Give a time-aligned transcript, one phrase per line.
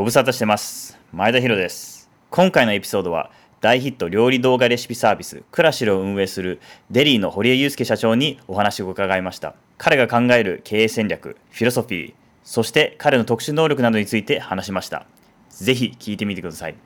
[0.00, 0.98] ご無沙汰してます。
[1.12, 2.08] 前田博です。
[2.30, 6.58] 今回のエピソードは大ヒット料理動画レシピサービスクラシルを運営する
[6.90, 9.54] デリーの堀江祐介社長にお話を伺いました。
[9.76, 15.04] 彼が考える経営戦略フィロソフィーそして彼の特殊能力などについて話しました。
[15.50, 16.76] ぜひ聞いてみてください。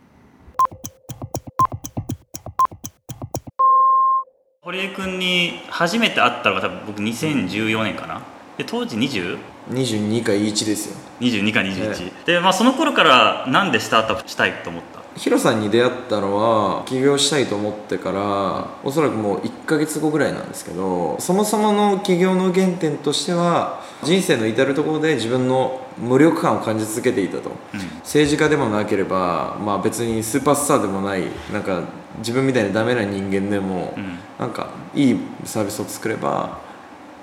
[4.63, 8.34] 堀江君に初めて会ったのが多分僕2014年かな。
[8.59, 9.39] で当時 20?
[9.71, 10.97] 22か1ですよ。
[11.21, 15.03] 22か21、でまあその頃からなんでスタートアップしたいと思った？
[15.17, 27.81] ヒロさんに出会ったのは起業したいと思ってからおそらくもう1ヶ月後ぐらいなんですけどそもそもの起業の原点としては人生の至る所で自分の無力感を感じ続けていたと、うん。
[28.03, 31.85] 政治家でもなければ、まあ、別にスーパースターでもないなんか
[32.19, 34.19] 自分みたいにダメな人間でも、うん。
[34.37, 36.59] なんかいいサービスを作れば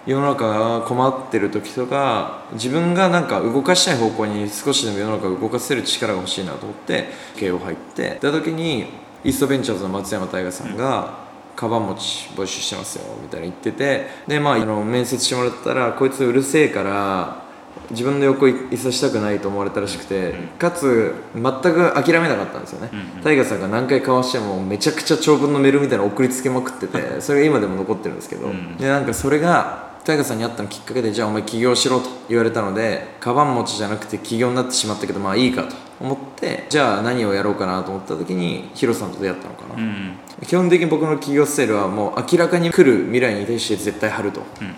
[0.05, 8.87] 世の中が困ってる時とか自分がなんか動かしたい方向に少しでも世の中を動かせる力が欲しいなと思って経営を入って出た時に
[9.23, 17.43] イーストベンチャーズの松山大河さんが、カバン持ち募集してますよみたいな言っててでまああの面接してもらったらこいつうるせえから
[17.91, 28.77] 自分の横いいさしたくないと思われたらしくて、かつ全く諦めなかったんですよね、うんタイガーさんが何回交わしてもめちゃくちゃ長文のメールみたいなの送りつけまくっててそれが今でも残ってるんですけど、うん。
[28.77, 44.41] でなんかそれがタイガーさんに会ったのきっかけでじゃあお前起業しろと言われたのでカバン持ちじゃなくて起業になってしまったけどまあいいかと思ってじゃあ何をやろうかなと思った時にヒロさんと出会ったのかな、うん基本的に僕の起業スタイルはもう明らかに来る未来に対して絶対張ると。
[44.59, 44.73] うんうん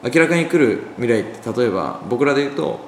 [0.00, 2.78] 明らかに来る未来って例えば僕らで言うと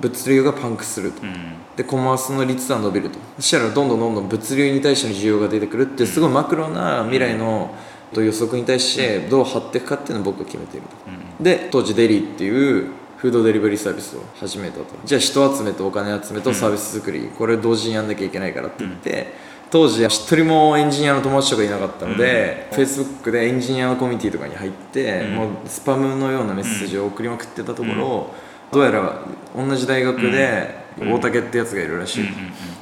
[0.00, 1.20] 物流がパンクすると。
[1.22, 1.36] うんうん。
[1.76, 3.18] でコマースの率は伸びると。
[3.36, 7.74] そしたらどんどんどんどん物流に対しての需要が出てくるってすごいマクロな未来の
[8.12, 10.96] と予測に対してどう張っていくかっていうのを僕が決めていると。
[11.08, 14.84] うんで当時デリーっていうフードデリバリーサービスを始めたと。
[15.04, 19.34] じゃあ人集めとお金集めとサービス作り、これ同時にやんなきゃいけないからって言って、
[19.70, 25.34] 当時一人もエンジニアの友達とかいなかったので、Facebook でエンジニアのコミュニティとかに入って、うん。
[25.34, 28.30] もうスパムのようなメッセージを送りまくってたところ、
[28.72, 29.20] どうやら
[29.54, 32.34] 同じ大学で大竹ってやつがいるらしい、うんうん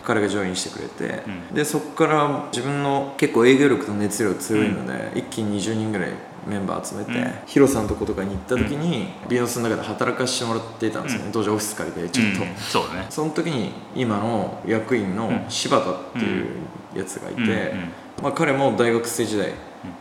[0.08, 1.54] 彼がジョインしてくれて、うん。
[1.54, 6.12] でそこから自分の結構営業力と熱量強いので、一気に20人ぐらい
[6.46, 7.32] メンバー集めて、うん。
[7.44, 11.32] ヒロさんのとことかに行った時に、ビーノスの中で働かせてもらっていたんですよね、うん。
[11.32, 12.56] 当時オフィス借りてちょっと、うん。
[12.56, 13.06] そうだね。
[13.10, 15.44] その時に今の役員のうん。
[15.50, 16.46] 柴田っていう
[16.96, 17.54] やつがいて、うんうん。
[18.22, 19.52] まあ、彼も大学生時代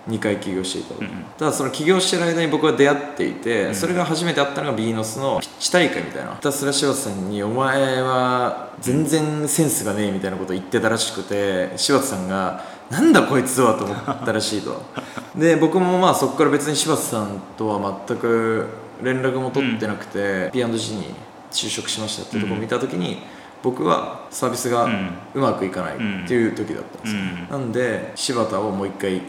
[0.08, 1.24] 2回起業していたと、うんうん。
[1.38, 6.36] ただその起業してる間に僕は出会っていて、うんそれが初めて会ったのがビーノスのピッチ大会みたいな。
[6.36, 14.82] ひたすら柴田さんに「お前は全然センスがねえ」みたいなことを言ってたらしくて柴田さんが「なんだこいつは」と思ったらしいと。
[15.36, 18.68] で僕もまあそこから別に柴田さんとは全く
[19.04, 21.14] 連絡も取ってなくて、P&G に
[21.52, 23.22] 就職しましたっていうところを見た時に、
[23.64, 25.10] 僕はサービスがうん。
[25.36, 27.48] うまくいかないっていう時だったんですよ、うん。
[27.50, 29.22] なんで柴田をもう一回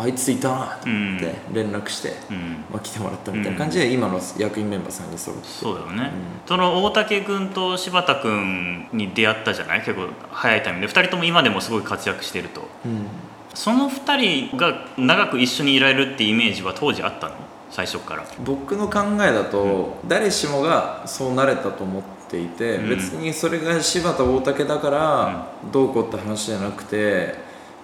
[0.00, 2.64] あいついたなと思って連絡して、うん。
[2.70, 6.10] まあ、来てもらったみたいな感じで今の役員メンバーさんに揃ってそうだよね、
[6.46, 9.80] その大竹君と柴田君に出会ったじゃない？
[9.80, 10.92] 結構早いタイミングで。
[10.92, 12.62] 2人とも今でもすごい活躍していると。
[12.84, 13.06] うん。
[13.54, 17.34] その2人が長く一緒にいられるってイメージは当時あったの？
[17.70, 18.24] 最初から。
[18.44, 22.88] 僕の考えだと、誰しもがそうなれたと思っていて、うん。
[22.88, 27.34] 別にそれが柴田大竹だからどうこうって話じゃなくて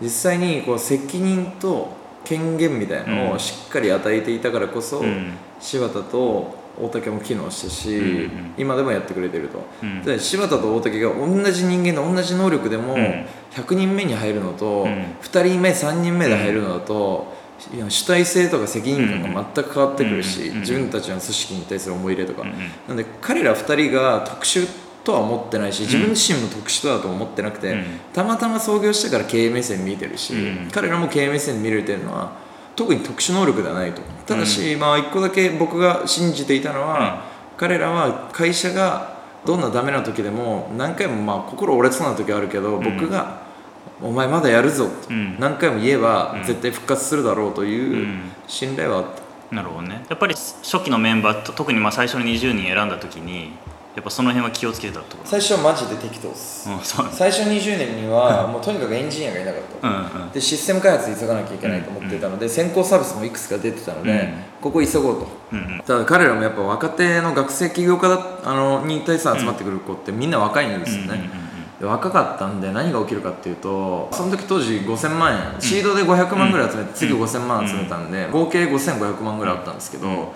[0.01, 1.89] 実際にこう責任と
[2.27, 3.31] 権限みたいなのうん。
[3.33, 5.33] をしっかり与えていたからこそ、うん。
[5.61, 10.03] 柴田と大竹も機能したし、うんうん今でもやってくれてると、うん。
[10.03, 13.27] で柴田と大竹が同じ人間で同じ能力でも、うん。
[13.53, 15.05] 100人目に入るのと、うん。
[15.23, 17.33] 2人目3人目で入るのだと、
[17.75, 22.45] いや主体性とか責任感が全く変わってくるし、うん自分たちの組織に対する思い入れとか、
[22.89, 24.67] なんで彼ら2人が特殊
[25.07, 27.85] とは思ってないし自分自身も特殊だとは思ってなくて、うん。
[28.13, 30.71] たまたま創業したから経営目線見てるし、うん。
[30.73, 32.33] 彼らも経営目線見れてるのは
[32.75, 34.03] 特に特殊能力ではないと。
[34.27, 37.23] ただし、まあ一個だけ僕が信じていたのは、
[37.57, 42.83] 彼らは会社がどんなダメな時でも何回もまあ心折れそうな時はあるけど、ん。
[42.83, 43.47] 僕が
[44.03, 45.11] 「お前まだやるぞ」と。
[45.11, 45.37] うん。
[45.39, 46.43] 何回も言えばうん。
[46.45, 48.33] 絶対復活するだろうといううん。
[48.49, 49.55] 信頼はあった。
[49.55, 50.05] なるほどね。
[50.09, 53.53] やっぱり初期のメンバーと特にまあ最初に20人選んだ時に
[53.97, 55.17] やっぱその辺は気をつけてたと？
[55.25, 56.79] 最初はマジで適当です、うん
[57.11, 60.31] 最初20年にはもうとにかくエンジニアがいなかった、うんうん。
[60.31, 65.27] でシステム開発急がなきゃいけないと思ってたので、先行サービスもいくつか出てたので、うんここ急ごうと。
[65.53, 65.83] うんうん。
[65.87, 71.47] ただ彼らもやっぱ若手の学生起業家だあのに対して集まってくる子ってみんな若いんですよね、うんうんうん
[71.77, 75.61] で若かったんで何が起きるかっていうとその時当時5000万円。
[75.61, 80.33] シードで500万ぐらい集めて、次5000万集めたんで、合計5500万ぐらいあったんですけど、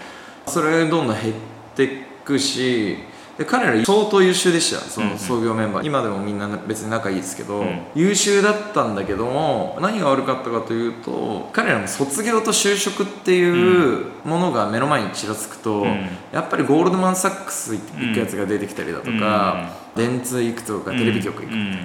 [0.47, 1.35] それどんどん減っ
[1.75, 1.89] てい
[2.27, 2.99] くし
[3.39, 4.81] で彼ら相当優秀でした。
[4.81, 7.81] その創業メンバー、今でもみんな別に仲いいですけど、うん。
[7.95, 16.09] 優秀だったんだけども何が悪かったかというと彼らも卒業と就職っていうものが目の前にちらつくと、ん。
[16.33, 17.81] やっぱりゴールドマン・サックス行
[18.13, 21.79] くやつが出てきたりだとか、電通行くとかテレビ局行く、うんうん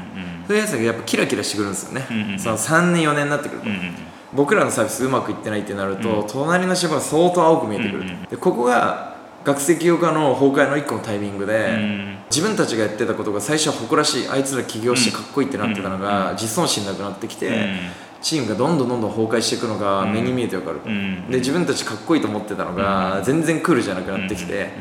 [0.47, 3.95] そういうやつがやっぱキラキラしてくるんですよね、うんうんその3年4年になってくると、うんうん
[4.33, 8.23] 僕らのサービスうまくいってないってなると、隣の芝が相当青く見えてくると、うんうん。
[8.23, 9.14] でここが
[9.45, 12.17] 学生起業家の崩壊の一個のタイミングで、うん。
[12.31, 17.77] 自分たちがやってたことが最初は誇らしいあいつら起業してかっこいいってなってたのが、自尊心なくなってきて、うん。
[18.21, 20.79] チームがどんどんどんどん崩壊していくのが目に見えてわかる
[21.29, 24.71] で自分たちかっこいいと思ってたのが全然クールじゃなくなってきて、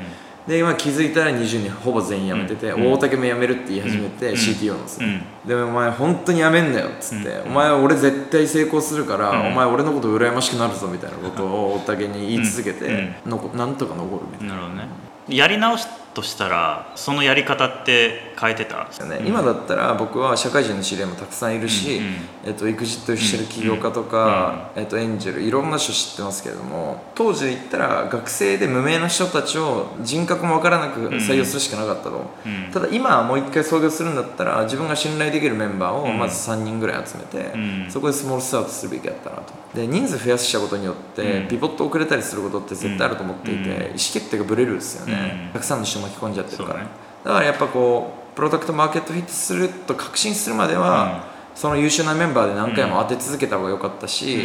[0.46, 5.48] で今気づいたら20人ほぼ全員辞めてて、うん大竹も辞めるって言い始めて、うん CTO なんですよ、うん。
[5.48, 9.46] でお前本当に辞めんなよっつって、お前俺絶対成功するから、うん。
[9.48, 12.86] お前俺のこと羨ましくなるぞみたいなことを大竹に言い続けて、
[13.24, 14.54] うなんとか残るみたいな。
[14.54, 14.88] なるほどね。
[15.28, 18.88] やり直すとしたらそのやり方って変えてた？
[19.04, 19.20] ね。
[19.26, 22.14] 今だったら僕は社会人の知り合いもたくさんいるし、うんうん
[22.46, 32.70] えっと、エクジットしてる起業家とか、えっと、エンジェルいろんな人知ってますけれども当時で言ったら学生で無名の人たちを人格も分からなく採用するしかなかったと、うん。
[32.72, 36.18] ただ今はもう一回創業するんだったら自分が信頼できるメンバーをうん。
[36.18, 37.86] まず3人ぐらい集めて、うん。
[37.90, 39.52] そこでスモールスタートするべきだったなと。
[39.74, 41.48] で人数増やしたことによって、うん。
[41.48, 43.72] ピボット遅れたりすることって絶対あると思っていて、うん。
[43.72, 45.52] 意思決定がブレるんですよね、うん。
[45.52, 46.86] たくさんの人巻き込んじゃってるから、ね
[47.24, 54.42] だからやっぱこうプロダクトマーケットフィットすると確信するまでは、その優秀なメンバーで何回も当て続けた方が良かったし、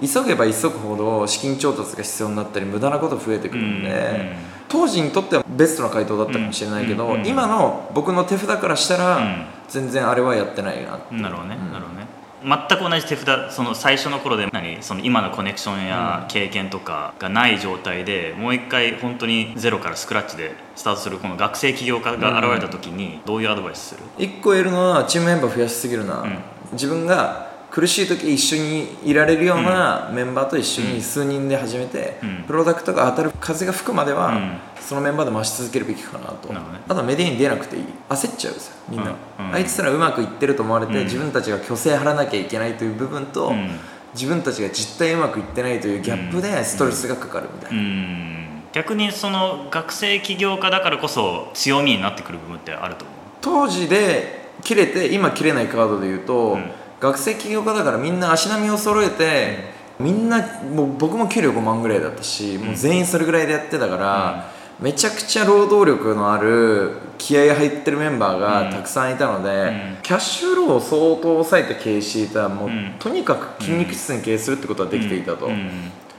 [0.00, 4.36] 急げば急ぐほど資金調達が必要になったり無駄なこと増えてくるんで、
[4.68, 9.46] 当時にとってはベストな回答だったかもしれないけど、うんうん今の僕の手札からしたら、うん。
[9.68, 11.14] 全然あれはやってないなって。
[11.14, 12.07] なるほどね、うんなるほどね
[12.42, 26.38] 全く同じ手札その最初の頃で何その今のコネクションや経験とかがない状態で、もう一回本当にゼロからスクラッチでスタートするこの学生起業家が現れた時にどういうアドバイスする、一個言えるのはチームメンバー増やしすぎるな、ん。
[26.72, 27.47] 自分が
[27.78, 32.42] 苦しい時一緒にいられるようなメンバーと一緒に数人で始めて、うん。
[32.42, 34.58] プロダクトが当たる風が吹くまでは、うん。
[34.80, 36.52] そのメンバーで回し続けるべきかなと。
[36.52, 37.84] あとはメディアに出なくていい。
[38.08, 38.56] 焦っちゃうん。
[38.56, 39.14] ですよみんな、
[39.52, 41.04] あいつらうまくいってると思われて、うん。
[41.04, 43.70] 自分たちが虚勢張らなきゃいけないという部分と、うん。
[44.12, 48.62] 自分たちが実態うまくいってないというギャップでストレスがかかるみたいな、うん。
[48.72, 53.16] 逆にその学生起業家だからこそ強みになってくる部分ってあると思う？
[53.40, 70.02] 当時で切れて今切れないカードで言うと、うん学生起業家だからみんな足並みを揃えて、みんなもう僕も給料5万ぐらいだったし、もう全員それぐらいでやってたから、めちゃくちゃ労働力のある気合い入ってるメンバーがたくさんいたので、ん。
[70.02, 72.94] キャッシュフローを相当抑えて経営していたもう、ん。
[72.98, 75.50] とにかく筋肉質に経営するってことはできていたと。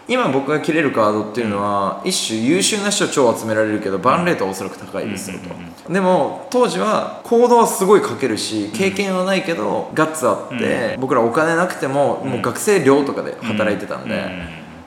[0.10, 14.24] うん今僕が切れるカードっていうのは、一種優秀な人を超集められるけどバーンレートはおそらく高いですよと、でも当時は行動はすごいかけるし経験はないけどガッツあって、僕らお金なくてももう学生寮とかで働いてたんで、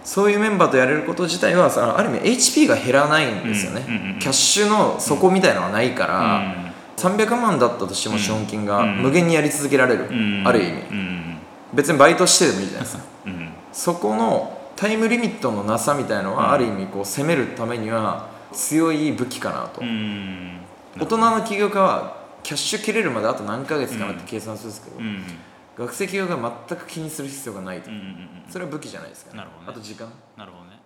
[0.04, 6.72] そういうメンバーとやれること自体はさある意味 HP が減らないんですよね、うんうんうんキャッシュの底みたいのはないから、うん。
[6.96, 9.02] 300万だったとしても資本金がうん。
[9.02, 10.42] 無限にやり続けられる、うん。
[10.46, 10.72] ある意味。
[10.90, 11.38] うん。
[11.74, 13.02] 別にバイトしてでもいいじゃないですか。
[13.26, 13.48] うん。
[13.72, 14.51] そこの
[14.82, 16.50] タイムリミットのなさみたいのは、うん。
[16.54, 20.58] ある意味こう攻めるためには強い武器かなと、うん。
[20.98, 25.22] 大人の起業家はキャッシュ切れるまであと何ヶ月かなって計算するんですけど、うん。
[25.78, 27.90] 学生起業家は全く気にする必要がないと、
[28.50, 29.68] それは武器じゃないですか、なるほどね。
[29.70, 30.12] あと時間。
[30.36, 30.80] なるほどね。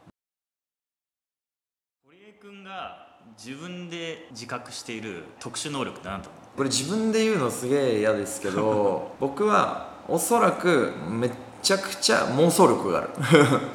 [2.04, 11.30] 堀江君が自分で自覚している特殊能力って何だと思これ自分で言うのすげえ嫌ですけど 僕はおそらくめっ
[11.66, 13.08] ちゃくちゃ妄想力がある。
[13.08, 13.20] う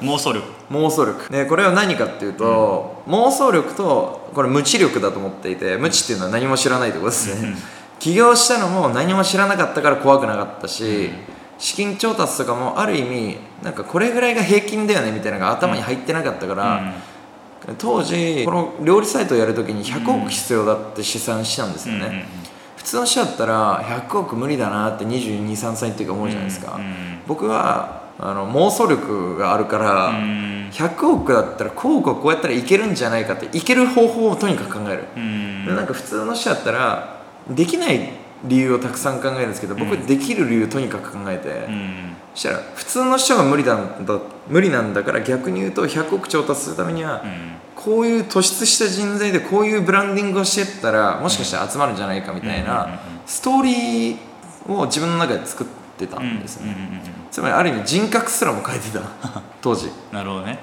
[0.06, 0.42] 妄想力。
[0.70, 1.30] 妄想力。
[1.30, 7.54] でこれは何かっていうと、妄想力とこれ無知力だと思っていて無知っていうのは何も知らないってことですね、
[7.98, 11.10] 起業したのも何も知らなかったから怖くなかったし、
[11.58, 16.94] 資金調達とかもある意味なんかこれぐらいが平均だよねみたいなのが頭に入ってなかったから、
[17.76, 22.24] 当時この料理サイトをやるときに100億必要だって試算したんですよね、
[22.82, 26.78] 普通の人だったら100億無理だなって223歳っていうか思うじゃないですか、
[27.28, 38.10] 僕はあの妄想力があるから、100億だったらこうこうこうやったらいけるんじゃないかっていける方法をとにかく考える、でなんか普通の人だったらできない
[38.44, 41.68] 理由をたくさん考えるんですけど僕できる理由をとにかく考えて、
[42.34, 43.78] そしたら普通の人が無理だ
[44.48, 47.22] 無理なんだから逆に言うと100億調達するためには、
[47.84, 54.16] こういう突出した人材でこういうブランディングをしてったらもしかしたら集まるんじゃないかみたいなストーリー
[54.68, 55.66] を自分の中で作っ
[55.98, 56.76] てたんですよね、
[57.30, 59.00] つまりある意味人格すらも変えてた。
[59.60, 59.90] 当時。
[60.12, 60.58] なるほどね。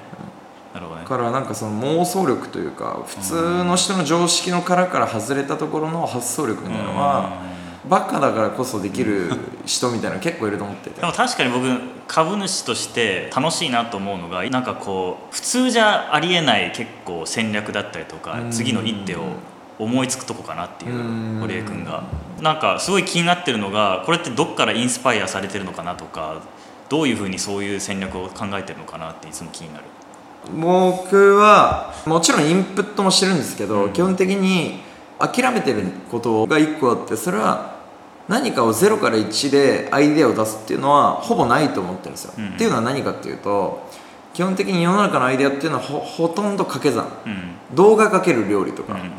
[0.74, 1.06] なるほどね。
[1.06, 7.42] からなんかその妄想力というか普通の人の常識の殻から外れたところの発想力みたいなのは
[7.88, 9.30] バカだからこそできる
[9.66, 11.00] 人みたいなの結構いると思ってて。
[11.00, 11.66] でも確かに僕
[12.10, 18.50] 株主として楽しいなと思うのがなんかこう普通じゃありえない結構戦略だったりとかうん。
[18.50, 19.20] 次の一手を
[19.78, 21.38] 思いつくとこかなっていううん。
[21.40, 22.02] 堀江君が。
[22.42, 26.42] なんかすごい気になってるのがこれってどっからインスパイアされてるのかなとか
[26.88, 29.84] どういうふうにそういう戦略を考えてるのかなっていつも気になる。
[30.52, 33.92] 僕はもちろんインプットもしてるんですけど、うん。
[33.92, 34.80] 基本的に
[35.20, 37.69] 諦めてることが1個あってそれは
[38.28, 42.48] 何かを0から1でアイデアを出すっていうのはほぼないと思ってるんですよ、うん。
[42.50, 43.88] っていうのは何かっていうと
[44.32, 47.74] 基本的に世の中のアイデアっていうのはほほとんど掛け算うん。
[47.74, 49.10] 動画かける料理とか、うん。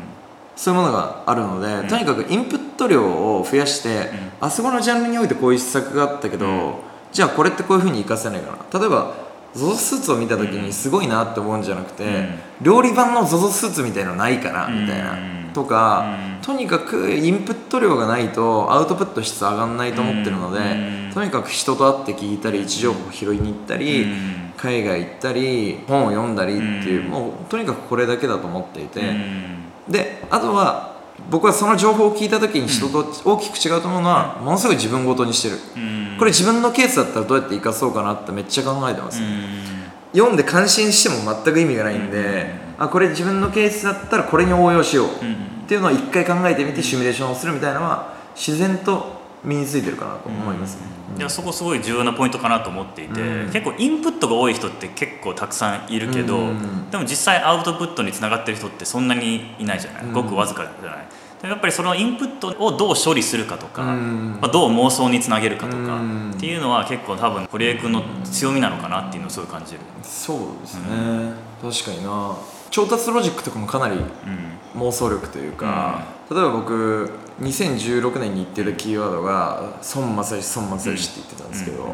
[0.56, 1.88] そういうものがあるので、ん。
[1.88, 6.74] とにかくインプット量を増やして、あそこのジャンルにおいてこういう施策があったけど、うん。
[7.12, 8.80] じゃあこれってこういうふうに活かせないかな。
[8.80, 9.14] 例えば
[9.54, 12.38] ZOZO スーツを見た時にすごいなって思うんじゃなくて、うん。
[12.62, 16.42] 料理版の ZOZO スーツみたいのないかなみたいな、うんとか、うん。
[16.42, 20.62] とにかくインプット量がないとアウトプット質上がんないと思ってるので、う
[21.10, 21.10] ん。
[21.12, 24.52] とにかく人と会って聞いたり位置情報を拾いに行ったり、うん。
[24.56, 27.10] 海外行ったり本を読んだりっていう、うん。
[27.10, 29.00] もうとにかくこれだけだと思っていて。
[29.00, 29.62] うん。
[29.88, 30.92] であとは
[31.30, 36.16] 僕はその情報を聞いた時に人と大きく違うと思うのは、ものすごい自分ごとにしてる、うん。
[36.18, 39.81] これ自分のケースだったらどうやって生かそうかなってめっちゃ考えてます、うん
[40.12, 50.82] 読んで感心しても全く意味がないんで、あこれ自分のケースだったらこれに応用しよう、うんっていうのを一回考えてみてシミュレーションをするみたいなのは自然と身についてるかなと思いますね、
[51.16, 53.52] いやそこすごい重要なポイントかなと思っていて、うん。
[53.52, 60.12] 結構インプットが多い人って結構たくさんいるけど、うんでも実際アウトプットにつながってる人ってそんなにいないじゃない、うん。
[60.12, 61.00] ごくわずかじゃない？
[61.00, 61.06] で
[61.42, 64.38] やっぱりそのインプットをどう処理するかとか、うん。
[64.40, 66.30] まあ、どう妄想につなげるかとかうん。
[66.30, 72.36] っていうのは結構多分堀江君の強みなのかなっていうのをすごい感じる、そうですね、確かにな。
[72.70, 74.82] 調達ロジックとかもかなりうん。
[74.82, 81.90] 妄想力というか、例えば僕2016年に言ってたキーワードが孫正義孫正義って言ってたんですけど、うん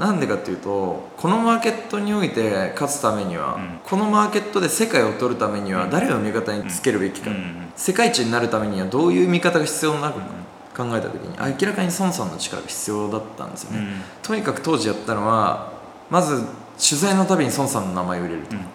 [0.00, 3.80] なんでかっていうとこのマーケットにおいて勝つためには、うん。
[3.84, 7.70] このマーケットで世界を取るためには誰を味方につけるべきか、うん。
[7.76, 10.20] 世界一になるためにはどういう見方が必要なのか
[10.74, 14.00] 考えた時に明らかに孫さんの力が必要だったんですよね、うん。
[14.22, 15.70] とにかく当時やったのは
[16.08, 16.46] まず
[16.78, 18.62] 取材のたびに孫さんの名前を入れると、うん。
[18.62, 18.66] うん。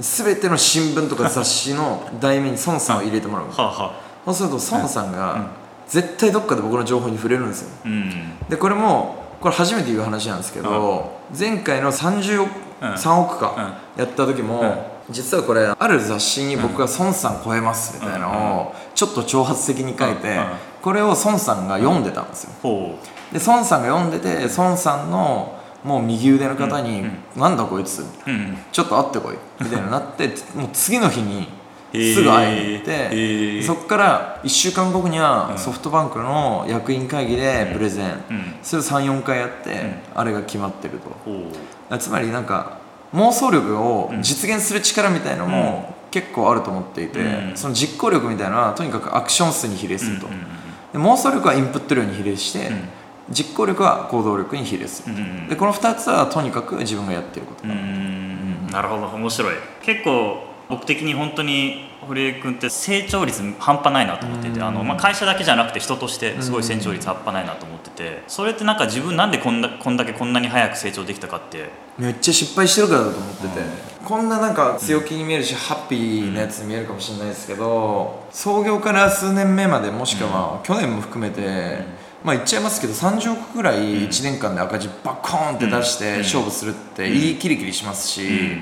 [0.00, 3.46] 全ての新聞とか雑誌の 題名に孫さんを入れてもらう。
[3.46, 3.92] はあはあ。
[4.26, 5.46] そうすると孫さんが
[5.86, 7.68] 絶対どっかで僕の情報に触れるんですよ。
[7.86, 8.38] うん。
[8.50, 12.92] でこれもこれ初めて言う話なんですけど前回の30億、うん。
[12.94, 20.38] 3億かやった時も、実はこれある雑誌に僕が孫さん超えますみたいなのをちょっと挑発的に書いてうん。
[20.38, 20.46] うん。
[20.82, 22.50] これを孫さんが読んでたんですよ。
[22.62, 22.98] ほ
[23.32, 28.58] で孫さんが読んでて孫さんのもう右腕の方にうん「なんだこいつ」ううん。
[28.72, 31.48] ちょっと会ってこいみたいになってもう次の日に
[31.92, 35.58] すぐ会いに行って、そこから1週間後にはうん。
[35.58, 40.02] ソフトバンクの役員会議でプレゼン、うんそれを34回やって、ん。
[40.14, 40.98] あれが決まってる
[41.88, 41.98] と。
[41.98, 42.78] つまりなんか
[43.14, 47.56] 妄想力を実現する力みたいのも結構あると思っていて、うん。
[47.56, 50.28] その実行力みたいなのはとにかくアクション数に比例すると、
[50.94, 52.88] 妄想力はインプット量に比例して、うん。
[53.30, 58.66] 実行力は行動力に比例する、うんうんでこの2つはとにかく自分がやってることうーん。
[58.68, 59.06] なるほど。
[59.06, 59.54] 面白い。
[59.82, 71.68] 結構僕的に本当に堀江君って成長率半端ないなと思っててあの、まあ、会社だけじゃなくて人としてすごい成長率半端ないなと思っててそれってなんか自分なんでこんだこんだけこんなに早く成長できたかって。
[71.98, 73.48] めっちゃ失敗してるからだと思ってて、
[74.04, 81.82] こんななんか強気に見えるし、ハッピーなやつに見えるかもしれないですけど創業から数年目までもしくは去年も含めて、
[82.22, 88.58] まあ言っちゃいますけど30億ぐらい1年間で赤字バッコーンって出して勝負するっていいキリキリしますし、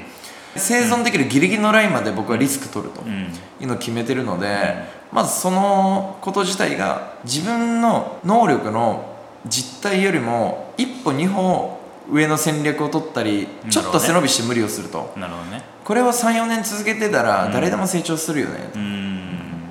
[0.59, 3.33] 生存できるギリギリのラインまで僕はリスク取るとうん。
[3.61, 4.75] いうのを決めてるので、
[5.13, 9.15] まずそのこと自体が自分の能力の
[9.47, 11.79] 実態よりも一歩二歩
[12.11, 13.71] 上の戦略を取ったりうん。
[13.71, 15.13] ちょっと背伸びして無理をすると。
[15.17, 15.63] なるほどね。
[15.85, 19.71] これを34年続けてたら誰でも成長するよね、うーん。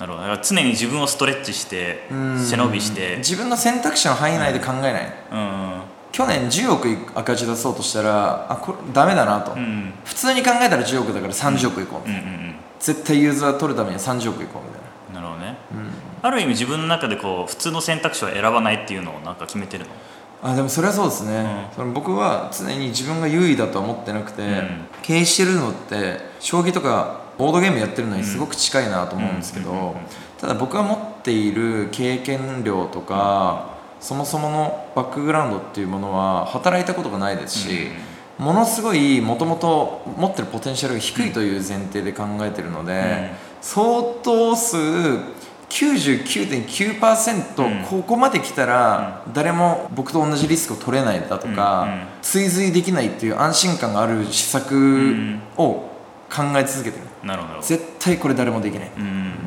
[0.00, 0.38] なるほど。
[0.42, 2.38] 常に自分をストレッチしてうん。
[2.44, 3.16] 背伸びして。
[3.18, 5.81] 自分の選択肢の範囲内で考えない、うん
[6.12, 6.88] 去年10億
[7.18, 9.92] 赤字出そうとしたらあこれダメだなと、うん。
[10.04, 12.54] 普通に考えたら10億だから30億いこう、うんうんうん。
[12.78, 14.82] 絶対ユーザー取るためには30億いこうみたい
[15.14, 15.20] な。
[15.20, 15.56] なるほどね、
[16.22, 19.90] ある意味自分の中でこう普通の選択肢を選ばないっていうのをなんか決めてるの？
[20.42, 21.76] あでもそれはそうですね、うん。
[21.76, 24.86] その僕は常に自分が優位だとは思ってなくて、ん。
[25.02, 29.96] 経営してるのって将棋とかボードゲームやってるのにすごく近いなと思うんですけど
[30.40, 33.71] ただ僕が持っている経験量とか、
[34.02, 37.88] そもそものバックグラウンドっていうものは働いたことがないですし、
[38.36, 43.30] ものすごいもともと持ってるポテンシャルが低いという前提で考えてるので、
[43.60, 44.76] 相当数
[45.68, 47.84] 99.9%、うん。
[47.84, 52.06] ここまで来たら誰も僕と同じリスクを取れないだとか、うんうん。
[52.20, 55.88] 追随できないっていう安心感がある施策を
[56.28, 57.04] 考え続けてる。
[57.22, 57.62] なるほど。
[57.62, 58.90] 絶対これ誰もできない。
[58.98, 59.41] うん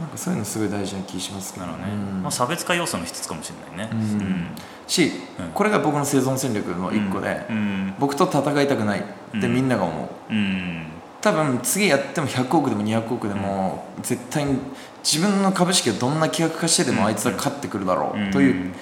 [0.00, 1.66] なんかそういうのすごい大事な気しますけど。
[1.66, 2.22] ね、うん。
[2.22, 3.92] まあ、差別化要素の一つかもしれないね。
[3.92, 4.46] うん。
[4.86, 5.50] し、うん。
[5.52, 7.94] これが僕の生存戦略の一個で、うん。
[7.98, 9.02] 僕と戦いたくないっ
[9.40, 10.86] てみんなが思う、うん。
[11.20, 14.58] 多分次やっても100億でも200億でも、絶対に
[15.04, 18.72] 自分の株式がどんな規約化してでもあいつは勝ってくるだろうという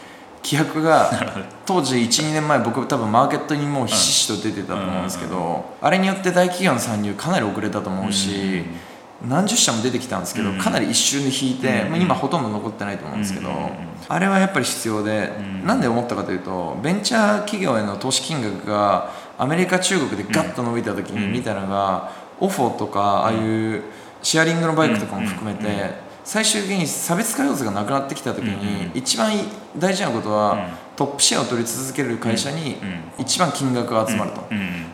[0.45, 1.11] 規約が
[1.67, 8.65] 当時12年前僕多分マーケットにもうひしひしと出てたと思うんですけど、あれによって大企業の参入かなり遅れたと思うし、
[9.27, 10.59] 何十社も出てきたんですけど、うん。
[10.59, 11.91] かなり一瞬で引いて、うん。
[11.91, 13.55] まあ今ほとんど残ってないと思うんですけど、うん
[14.11, 15.67] あれはやっぱり必要で、うん。
[15.67, 23.83] なんで思ったかというとベンチャー企業への投資金額がアメリカ中国でガッと伸びた時に見たのが、オフォとかああいう
[24.23, 25.67] シェアリングのバイクとかも含めて、
[26.25, 28.97] 最終的に差別化要素がなくなってきた時に、うん。
[28.97, 29.33] 一番
[29.77, 33.23] 大事なことは、うんトップシェアを取り続ける会社にうん。
[33.23, 34.43] 一番金額が集まると。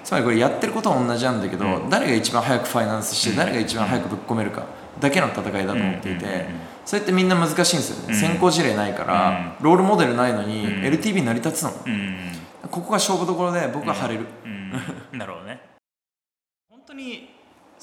[0.05, 1.89] つまりこれやってることは同じなんだけど、うん。
[1.89, 3.37] 誰が一番早くファイナンスして、うん。
[3.37, 4.67] 誰が一番早くぶっ込めるか
[5.01, 6.31] だけの戦いだと思っていて、うん。
[6.31, 6.39] うん。
[6.41, 6.45] うん。
[6.85, 8.21] それってみんな難しいんですよね、うん。
[8.21, 10.83] 先行事例ないから、ロールモデルないのに、うん。
[10.83, 11.73] LTV 成り立つの。
[11.87, 12.19] うん。
[12.71, 15.19] ここが勝負どころで僕は晴れる、うん。
[15.19, 15.59] なるほどね。
[16.69, 17.34] 本当に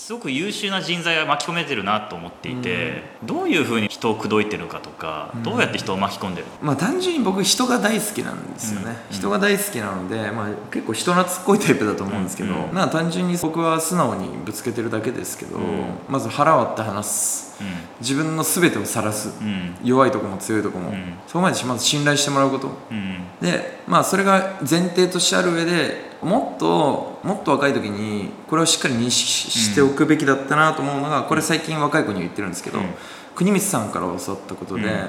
[0.01, 5.43] すごく優秀な人材が巻き込めてるなと思っていて、どういうふうに人を口説いてるかとか、うん。
[5.43, 6.48] どうやって人を巻き込んでる？
[6.60, 9.15] まあ単純に僕人が大好きなんですよね、うん。
[9.15, 12.74] 人が大好きなので、まあ、結構人懐っこいタイプだと思うんですけど、うん。
[12.74, 15.86] まあ単純に僕は素直にぶつけてるだけですけど、うん。
[16.10, 17.62] まず腹割って話す。
[18.00, 19.75] 自分の全てを晒す、うんうん。
[19.84, 21.13] 弱いとこも強いとこも、うん。
[21.27, 22.72] そこまでまず信頼してもらうこと。
[22.89, 23.20] うん。
[23.39, 32.85] でまあそれが前提としてある上でもっともっと若い時にこれをしっかり認識しておくべきだったなと思うのが、これ最近若い子には言ってるんですけど、うん。
[33.35, 35.05] 国光さんから教わったことで、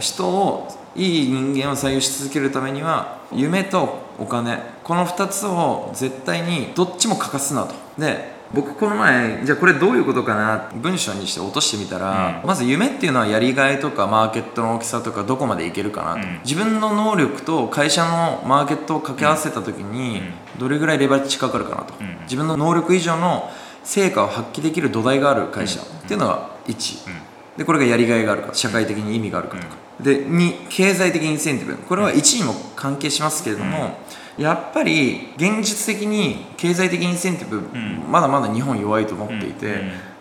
[0.00, 7.74] 人をいい人間を採用し続けるためには夢とお金この2つを絶対にどっちも欠かすなと。
[7.98, 12.48] で僕この前じゃあこれどういうことかな文章にして落としてみたら、うん。
[12.48, 16.40] まず夢っていうのはやりがいとかマーケットの大きさとかどこまでいけるかなと、うん。
[16.44, 20.22] 自分の能力と会社のマーケットを掛け合わせた時に
[20.58, 22.18] どれぐらいレバレッジかかるかなと、うん。
[22.22, 23.50] 自分の能力以上の
[23.82, 27.08] 成果を発揮できる土台がある会社っていうのが1、
[27.56, 31.76] でこれがやりがいがあるか社会的に意味があるかとか、で2経済的インセンティブ。
[31.76, 33.98] これは1にも関係しますけれども、
[34.38, 38.04] やっぱり現実的に経済的インセンティブ、ん。
[38.10, 39.66] まだまだ日本弱いと思っていて、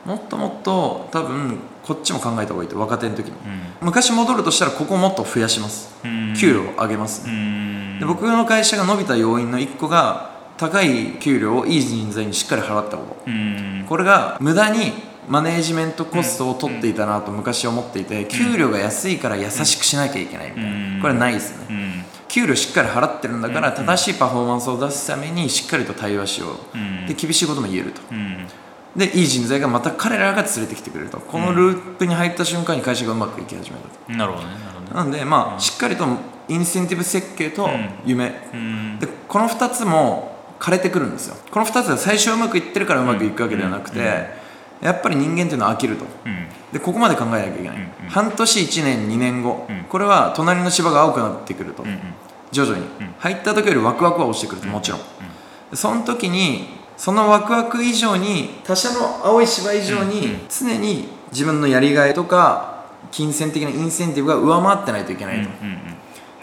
[0.05, 0.11] うん。
[0.11, 3.35] もっともっと多分こっちも考えた方がいいと若手の時に、う
[3.81, 6.33] 昔戻るとしたらここをもっと増やします、ん。
[6.35, 7.99] 給料を上げます、うん。
[7.99, 13.17] で僕の会社が伸びた要因の1個が高い給料をいい人材にしっかり払ったこと。
[13.27, 13.85] うん。
[13.87, 14.93] これが無駄に
[15.27, 20.95] マネージメントコストを取っていたなと昔思っていて給料が安いから優しくしなきゃいけないみたいうん。
[20.97, 21.65] なこれはないですね。
[21.69, 26.77] うん給料しっかり払ってるんだから正しいパフォーマンスを出すためにしっかりと対話しよう。
[26.77, 27.07] うん。
[27.07, 28.01] で厳しいことも言えると。
[28.11, 28.45] うん。
[28.93, 31.17] でいい人材がまた彼らが連れてきてくれると。
[31.21, 34.11] このループに入った瞬間に会社がうまくいき始めたと。
[34.11, 34.91] なるほどねなるほどね。
[34.95, 36.05] なんでまあしっかりと
[36.49, 37.89] インセンティブ設計とうん。
[38.05, 38.33] 夢。
[38.53, 38.99] うん。
[38.99, 41.37] でこの2つも枯れてくるんですよ。
[41.51, 43.99] この2つは最初はうまくいってるからうまくいくわけではなくて、
[44.81, 46.03] やっぱり人間っていうのは飽きると。
[46.25, 46.47] うん。
[46.73, 47.81] でここまで考えなきゃいけない、うん。
[47.83, 48.09] うん。
[48.09, 49.85] 半年1年2年後、うん。
[49.85, 51.99] これは隣の芝が青くなってくると、うんうん
[52.55, 52.85] 徐々に、
[53.19, 55.01] 入った時よりワクワクは落ちてくるともちろん、
[55.73, 65.95] その時にそのワクワク以上に他者の青い芝以上に常に自分のやりがいとか金銭的なインセンティブが上回ってないといけないと、うん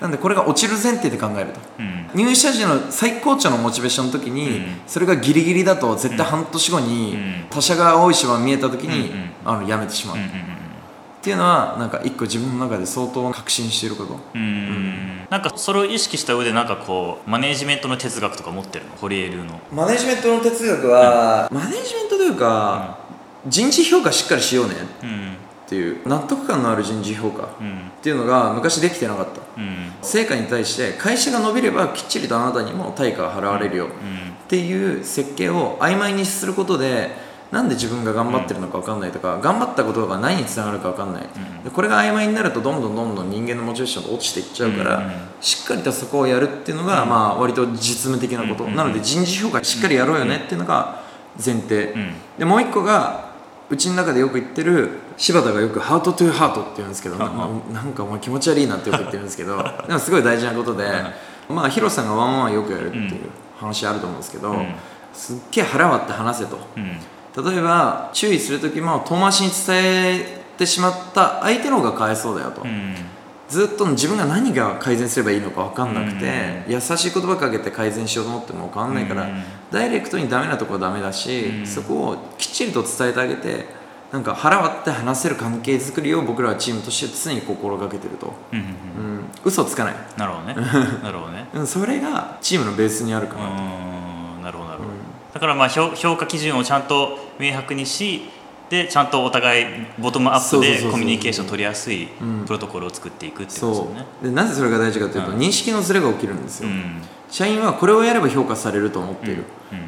[0.03, 1.61] なんでこれが落ちる前提で考えると。
[1.79, 2.11] うん。
[2.13, 4.65] 入社時の最高潮のモチベーションの時に、うん。
[4.85, 7.45] それがギリギリだと絶対半年後にうん。
[7.49, 9.13] 他者が青い芝が見えた時に、
[9.45, 10.62] あのやめてしまう、うん
[11.23, 14.19] っうんていうのはなんか一個自分の中で相当確信していること。
[14.35, 14.41] うん。
[14.41, 18.91] うんなんかそれを意識した上でなんかこうマネージメントの哲学とか持ってるの？
[18.97, 19.61] 堀江流の。
[19.73, 22.99] マネジメントの哲学は、マネジメントというか、
[23.47, 25.33] 人事評価しっかりしようねうん
[25.67, 29.41] っていう納得感のある人事評価っうんていうのが昔できてなかった。
[29.57, 29.93] うん。
[30.03, 33.91] 成果に対して会社が伸びればきっちりとあなたにも対価が払われるよ、うん。
[33.91, 33.93] っ
[34.49, 37.11] ていう設計を曖昧にすることで
[37.53, 41.63] なんで自分が頑張ってるのか分かんないとか、頑張ったことが何につながるか分かんない、ん。
[41.63, 45.03] でこれが曖昧になるとどんどんどんどん人間のモチベーションが落ちていっちゃうから、
[45.43, 48.75] しっかりとそこをやるっていうのが、まあ割と実務的なこと、うん。
[48.75, 51.03] なので人事評価しっかりやろうよねっていうのが
[51.45, 52.15] 前提、うん。
[52.39, 53.33] でもう一個が
[53.69, 60.85] うちの中でよく言ってる柴田がよく「ハートトゥーハート」って言うんですけどななんかお前気持ち悪いなってよく言ってるんですけどでもすごい大事なことで、
[61.49, 63.21] まあヒロさんがワンワンよくやるっていう
[63.59, 64.75] 話あると思うんですけど、うん。
[65.13, 66.59] すっげえ腹割って話せと。
[66.77, 66.97] うん
[67.37, 72.95] 例えば注意する時も遠回しに伝えてしまった相手の方がかわいそうだよと、うん。
[73.49, 79.43] ずっと自分が何が改善すればいいのか分かんなくて、優しい言葉かけて改善しようと思っても分かんないから、うん。
[79.71, 81.67] ダイレクトにダメなところはダメだし、うん。
[81.67, 88.69] そこをきっちりと伝えてあげてなんか腹割って話せる関係づくりを僕らはチームとして常に心がけてると、うんうんう
[89.21, 90.55] ん、嘘つかない、なるほどね。
[91.03, 91.49] なるほどね。
[91.55, 93.63] うん、それがチームのベースにあるかうなと、
[95.33, 98.29] だからまあ評評価基準をちゃんと明白にし
[98.69, 99.67] でちゃんとお互い
[99.99, 104.07] ボトムアップでコミュニケーション取りやすいうんプロトコルを作っていくってことですそよね。
[104.23, 104.25] う。
[104.25, 105.39] でなぜそれが大事かというと、うん。
[105.39, 107.03] 認識のズレが起きるんですよ、うん。
[107.31, 109.79] 社員はこれをやれば評価されると思っている、うん。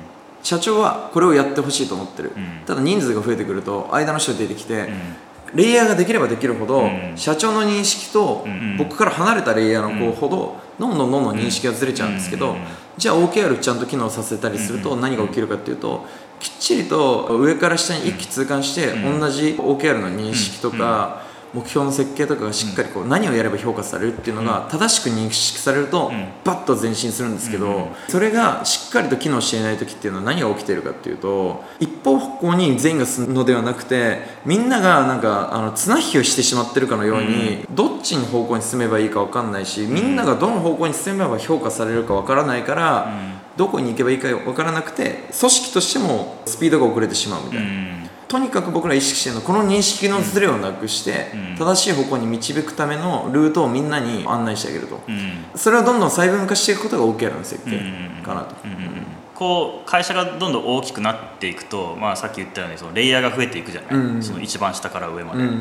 [0.42, 2.66] 社長はこれをやってほしいと思ってる、うん。
[2.66, 5.56] ただ人数が増えてくると間の人が出てきて、うん。
[5.56, 7.12] レイヤーができればできるほど、うん。
[7.16, 8.76] 社長の認識とうん。
[8.76, 12.58] 僕から離れたレイヤーの子ほどどんどんどんどん認識がずれちゃうんですけど、うん
[12.96, 16.06] じゃあ OKR ちゃんと機能させたりすると何が起きるかっていうと
[16.38, 21.22] きっちりと上から下に一気通貫してうん同じ OKR の認識とか
[21.54, 26.26] 目標の設計とかがしっかりこう何をやれば評価されるっていうのが正しく認識されるとうん。
[26.44, 27.86] バッと前進するんですけど、うん。
[28.08, 43.12] それがしっかりと機能していない時っていうのは何が起きているかっていうと一方向に全員が進むのではなくてみんながなんかあの綱引きをしてしまってるかのように、どっちの方向に進めばいいか分かんないしみんながどの方向に進めば評価されるか分からないから、
[43.56, 48.13] どこに行けばいいか分からなくて組織としてもスピードが遅れてしまうみたいな。
[48.34, 51.56] うんとにかく僕ら意識してるのはこの認識のズレをなくして、うん。
[51.56, 55.44] 正しい方向に導くためのルートをみんなに案内してあげると、うん。
[55.54, 65.60] それをどんどん細分化していくことが OKR の設計うんかなと、うんうんうんこう会社がどんどん大きくなっていくと、まあ、さっき言ったようにそのレイヤーが増えていくじゃない、うんうんその一番下から上まで、うん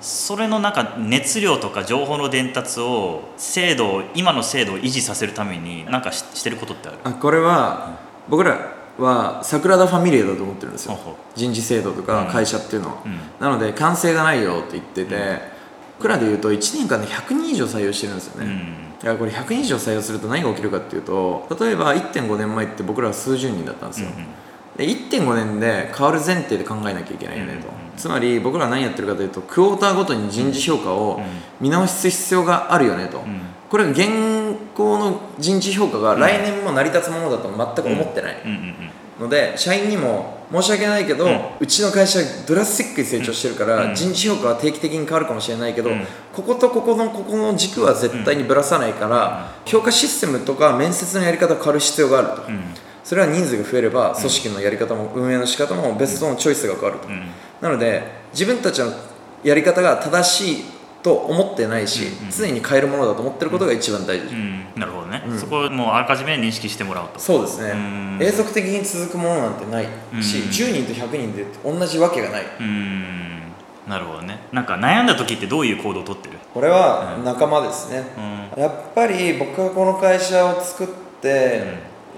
[0.00, 6.98] それのなんか熱量とか情報の伝達を精度を今の精度を維持させるために何かししてることってある？
[7.02, 10.98] あこれは僕らは桜田ファミリアだと思ってるんですよ。
[11.34, 13.18] 人事制度とか会社っていうのは、うん。
[13.40, 15.58] なので完成がないよって言ってて、
[15.98, 18.60] 僕らでいうと1年間で100人以上採用してるんですよね、うん。
[19.02, 24.08] いやこれ100人以上採用すると何が起きるかっていうと例えば1.5年前って僕らは数十人だったんですよ、
[24.76, 31.24] で1.5年で変わる前提で考えなきゃいけないよねと、うんつまり僕らは何やってるかというとクォーターごとに人事評価をうん。
[31.60, 34.08] 見直す必要があるよねと、んこれ現
[34.74, 38.36] 行の人事評価が来年も成り立つものだと全く思ってない、
[39.20, 39.28] の。
[39.28, 41.28] で社員にも申し訳ないけど、う
[41.60, 43.94] うんちの会社ドラスティックに成長してるから、うん。
[43.94, 46.06] 人事評価は定期的に変わるかもしれないけど、うん。
[46.32, 52.60] こことここのここの軸は絶対にぶらさないから、評価システムとか面接のやり方を変わる必要があると、うん。
[53.04, 57.26] それは人数が増えれば組織のやり方も運営の仕方もベストのチョイスが変わると、うん。
[57.60, 58.02] なので
[58.32, 58.92] 自分たちの
[59.44, 60.64] やり方が正しい
[61.02, 64.64] と思ってないし、うん常に変えるものだと思ってることが一番大事、うん。
[64.76, 65.38] なるほどね、うん。
[65.38, 67.20] そこをもうあらかじめ認識してもらうと。
[67.20, 68.18] そうですね、うん。
[68.20, 69.84] 永続的に続くものなんてない
[70.20, 70.48] し、うん。
[70.48, 72.46] 10人と100人で同じわけがない。
[72.60, 73.38] うん。
[73.88, 74.40] なるほどね。
[74.52, 76.38] なんか悩んだ時ってどういう行動をとってる？
[76.52, 78.04] これは仲間ですね、
[78.56, 78.62] うん。
[78.62, 80.86] やっぱり僕がこの会社を作っ
[81.22, 81.62] て、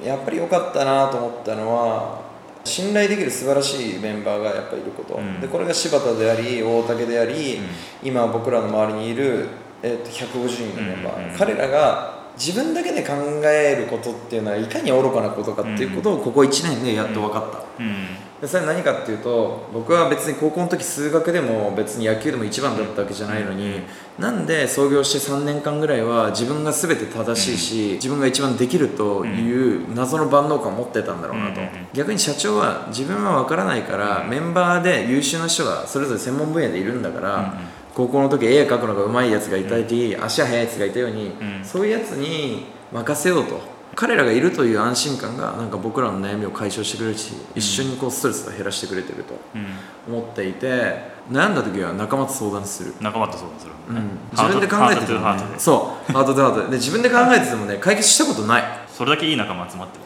[0.05, 2.30] やっぱり良かったなと思ったのは
[2.71, 5.41] 信頼できる素晴らしいメンバーがやっぱいること、うん。
[5.41, 7.65] でこれが柴田であり大竹であり、うん。
[8.03, 9.49] 今僕らの周りにいる、
[9.83, 13.13] えー、と150人のメンバー、うん彼らが自分だけで考
[13.45, 23.83] えることっていうのはいかに愚かなことかっていうことをここ1年でやっと分かった、うんでそれは何かっていうと僕は別に高校の時数学でも別に野球でも一番だったわけじゃないのに、
[24.19, 31.87] なんで創業して3年間ぐらいは自分が全て正しいし、自分が一番できるという謎の万能感を持ってたんだろうなと、うんうんうん。
[31.93, 37.51] 逆に社長は自分は分からないから、メンバーで優秀な人がそれぞれ専門分野でいるんだから、うんうん。
[37.95, 41.65] 高校の時絵描くのが上手いやつがいたり、足が速いやつがいたように、うん。
[41.65, 43.61] そういうやつに任せようと
[43.95, 50.15] 彼らがいるという安心感がなんか僕らの悩みを解消してくれるし、一緒にこうストレスを減らしてくれてるとうん。
[50.15, 55.53] 思っていて悩んだ時は仲間と相談する、仲間と相談するもんね、自分で考えてても、ハートとハートで。
[55.53, 56.13] ね、そう。
[56.13, 56.61] ハートとハート。
[56.63, 60.05] でで自分で考えててもね解決したことない、それだけいい仲間集まってる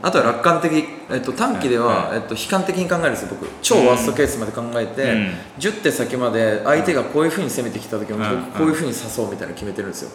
[0.00, 3.48] あとは楽観的、えっと、短期では、うんえっと、悲観的に考えるんですよ僕。
[3.62, 5.32] 超ワーストケースまで考えて、うん。
[5.58, 8.24] 10手先まで相手がこういうふうに攻めてきた時も、
[8.56, 10.10] こういうふうに誘うみたいなの決めてるんですよ。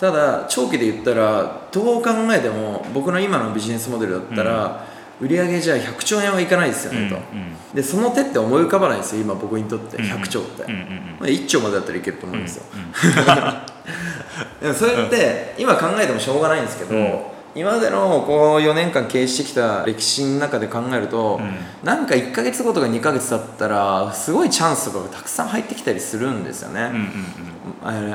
[0.00, 4.84] ただ長期で言ったらどう考えても僕の今のビジネスモデルだったら、
[5.20, 7.22] 売上じゃあ100兆円はいかないですよねと、うん。
[7.74, 9.96] でその手って思い浮かばないんですよ今僕にとって。
[9.96, 10.04] うん。
[10.04, 10.64] 100兆って、
[11.18, 12.64] まあ1兆までだったらいけると思うんですよ、
[14.74, 21.56] それって今考えてもしょうがないんですけど、うん今までのこう4年間経営してきた歴史の中で考えると、うん。
[21.82, 26.90] なんか1ヶ月後とか2ヶ月経ったらすごいチャンスとかがたくさん入ってきたりするんですよね、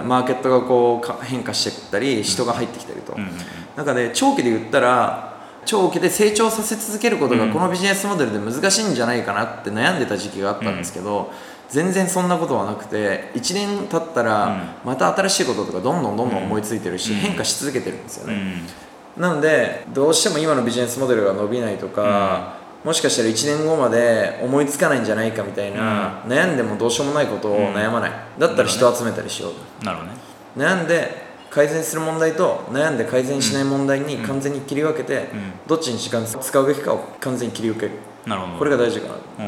[0.06, 3.30] マーケットがこうか変化していったり人が入ってきたりと、うんうん
[3.76, 5.34] 中で長期で言ったら
[5.66, 7.52] 長期で成長させ続けることがうん。
[7.52, 11.32] このビジネスモデルで難しいんじゃないかなって悩んでた時期があったんですけど、
[11.70, 16.44] 全然そんなことはなくて1年経ったらまた新しいこととかどんどんどんどん。
[16.44, 17.20] 思いついてるし、うん。
[17.20, 29.86] 変化し続けてるんですよね、うんなのでどうしても今のビジネスモデルが伸びないとか、もしかしたら1年後まで思いつかないんじゃないかみたいな、悩んでもどうしようもないことを悩まない、だったら人集めたりしようと。
[29.86, 30.18] なるほどね。
[30.58, 35.28] 悩んで改善する問題と悩んで改善しない問題に完全に切り分けて、ん。
[35.68, 37.92] どっちに時間使うべきかを完全に切り分ける。
[38.26, 38.58] なるほど。
[38.58, 39.46] これが大事かな。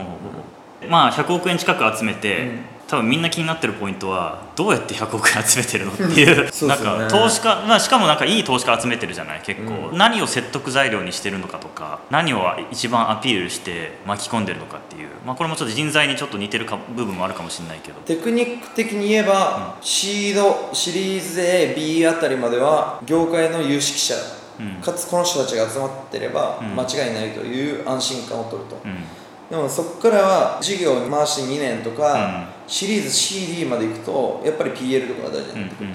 [0.84, 0.90] うん。
[0.90, 18.00] まあ100億円近く集めて、うん多分みんな気になってるポイントはどうやって100億円集めてるのっていうなんか投資家、まあ、しかもなんかいい投資家集めてるじゃない結構、う何を説得材料にしてるのかとか何を一番アピールして巻き込んでるのかっていう、まあ、これもちょっと人材にちょっと似てるか部分もあるかもしれないけど。
[18.02, 24.14] テクニック的に言えば、シードシリーズ AB あたりまでは業界の有識者、
[24.60, 24.82] うん。
[24.84, 26.76] かつこの人たちが集まってればうん。
[26.76, 29.23] 間違いないという安心感を取ると、うん
[29.54, 32.54] でもそこからは事業を回して2年とか、うん。
[32.66, 35.90] シリーズ CD までいくとやっぱり PL とかが大事になってくる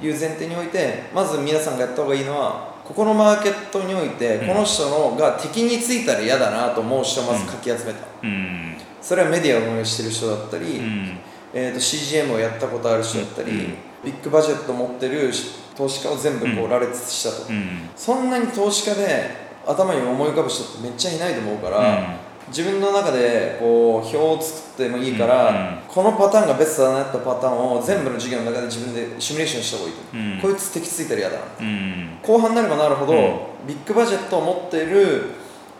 [0.00, 4.46] という前提においてまず皆さんがやった方がいいのはここのマーケットにおいてうん。
[4.46, 8.76] この人のが敵についたら嫌だなと思う人をまずかき集めた、うん。
[9.00, 11.18] それはメディアを運営してる人だったり、うん。
[11.54, 13.58] えー、と CGM をやったことある人だったり、うん。
[14.04, 15.32] ビッグバジェットを持ってる
[15.74, 17.88] 投資家を全部こううん羅列したと、うん。
[17.96, 19.30] そんなに投資家で
[19.66, 25.56] 頭に思い浮かぶ人ってめっちゃいないと思うから、自分の中でこう表を作ってもいいから、うん。
[25.56, 30.16] うんこのパターンがベストだなってパターンを全部の授業の中で自分でシミュレーションした方がいいと、う。
[30.16, 30.40] ん。
[30.40, 32.18] こいつ敵ついたら嫌だなうん。
[32.22, 33.16] 後半になればなるほど、う
[33.64, 33.66] ん。
[33.66, 35.24] ビッグバジェットを持っている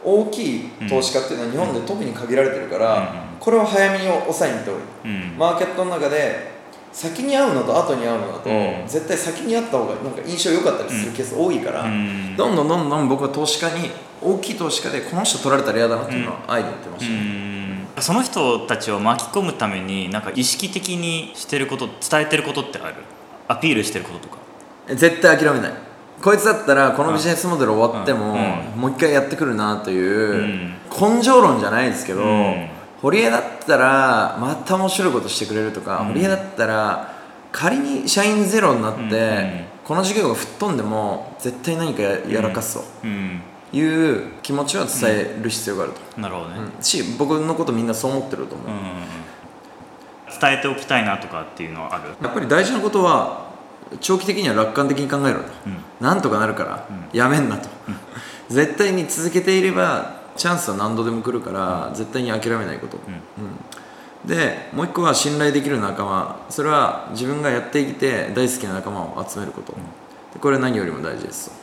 [0.05, 3.39] 大きい投資家っていうのは日本で特に限られてるから、うん。
[3.41, 5.31] これを早めに抑えにいった方がいい。
[5.33, 5.39] うん。
[5.39, 6.52] マーケットの中で
[6.93, 8.87] 先に会うのと後に会うのだと、うん。
[8.87, 12.37] 絶対先に会った方がなんか印象良かったりするケース多いから、うん。
[12.37, 17.19] どんどんどんどん僕は投資家に大きい投資家でこの人取られたら嫌だなっていうのはあえて言ってました、ね。
[17.97, 18.03] うん。
[18.03, 22.97] その人たちを巻き込むためになんか意識的にしてること伝えてることってある？
[23.49, 24.37] アピールしてることとか。
[24.89, 25.73] 絶対諦めない。
[26.23, 28.81] こいつだったらこのビジネスモデル終わっても、うん。
[28.81, 30.75] もう一回やってくるなという、ん。
[30.91, 32.69] 根性論じゃないですけど、うん
[33.03, 36.07] 堀江だったらまた面白いことしてくれるとか、うん。
[36.09, 37.15] 堀江だったら
[37.51, 42.85] 仮に社員ゼロになって、うんこの授業が吹っ飛んでも絶対何かややらかすと。
[43.03, 43.43] うん。
[43.73, 46.83] いう気持ちは伝える必要があると、なるほどね、うん。
[46.83, 48.75] し僕のことみんなそう思ってると思う、うん
[50.41, 52.11] 伝えておきたいなとかっていうのはある？
[52.23, 53.51] やっぱり大事なことは
[54.01, 55.77] 長期的には楽観的に考えろと、うん。
[56.01, 57.69] なんとかなるから、やめんなと、
[58.49, 64.29] 絶対に続けていればチャンスは何度でも来るから、絶対に諦めないこと、うん。
[64.29, 66.41] でもう一個は信頼できる仲間。
[66.49, 71.51] それは自分がやっていて大好きな仲間を集めること、でこれは何よりも大事です。
[71.51, 71.57] と、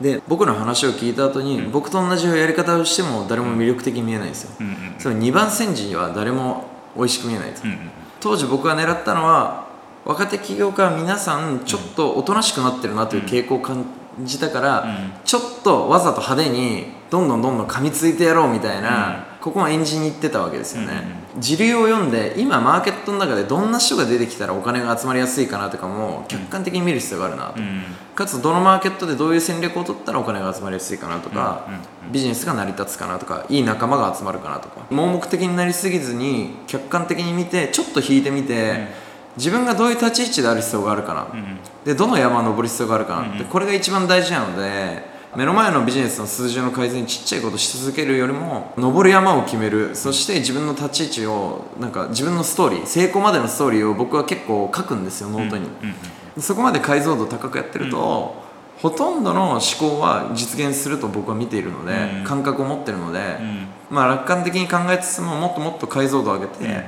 [0.00, 0.04] うん。
[0.04, 6.64] で僕の話を聞いた後に、僕と同じやり方をしても誰も魅力的に見えないんですよ、うんうんそれ2番煎じには誰も
[6.96, 9.66] 美味しく見えないと、うんうん当時僕が狙ったのは
[10.04, 11.60] 若手起業家は皆さん。
[11.64, 13.84] ちょっとおとなしくなってるなという傾向を感
[14.20, 15.12] じたから、うん。
[15.24, 21.02] ちょっとわざと派手にどんどんどんどん噛みついてやろうみたいな、ここはエンジンに行ってたわけですよね、
[21.38, 27.82] 時流を読んで今マーケットの中でどんな人が出てきたらお金が集まりやすいかなとかも客観的に見る必要があるなと、うん。
[28.14, 31.66] かつどのマーケットでどういう戦略を取ったらお金が集まりやすいかなとか、
[32.10, 34.80] ビジネスが成り立つかなとかいい仲間が集まるかなとか。
[34.88, 38.88] 盲目的になりすぎずに客観的に見てちょっと引いてみて、
[39.36, 43.48] 自分がどういう立ち位置である必要があるかな、うんでどの山を登る必要があるかなって、うん。
[43.48, 49.96] これが一番大事なので目の前のビジネスの数字の改善にちっちゃいことし続けるよりも登る山を決める。
[49.96, 55.68] そして自分の立ち位置をなんか自分のストーリー成功までのストーリーを僕は結構書くんですよノートに、
[56.38, 58.42] そこまで解像度高くやってると、
[58.82, 62.24] ほとんどの思考は実現すると僕は見ているので、うん。
[62.24, 63.68] 感覚を持ってるので、うん。
[63.90, 66.82] まあ、楽観的に考えつつももっともっと解像度を上げて、うん。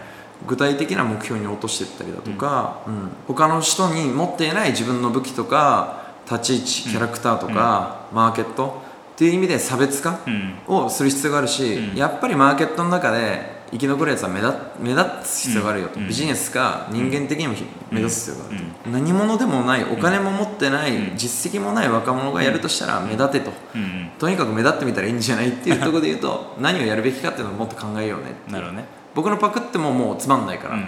[0.48, 3.11] 具体的な目標に落としていったりだとか、うん。
[3.28, 8.82] 他の人に持っていない自分の武器とか立ち位置キャラクターとか、マーケット
[9.14, 10.54] っていう意味で差別化うん。
[10.66, 11.96] をする必要があるし、うん。
[11.96, 16.08] やっぱりマーケットの中で生き残るやつは目立目立つ必要があるよと、うん。
[16.08, 21.16] ビジネスか人間的にもひ目立つ必要があると、何者でもないお金も持ってない、うん。
[21.16, 24.10] 実績もない若者がやるとしたら目立てと、うん。
[24.18, 28.84] とにかく目立ってみたらいいんじゃないっていうところで言うと 何をやるべきかっていうのをもっと考えようねなるほどね。
[29.14, 30.78] 僕のパクってももうつまんないから、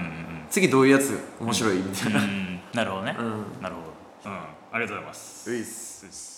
[0.51, 2.21] 次どういうやつ面白いみたいな、
[2.75, 3.15] なるほどね。
[3.17, 3.63] うん。
[3.63, 3.86] なるほど
[4.79, 6.05] りがとうございますういっす。
[6.05, 6.36] ういっす。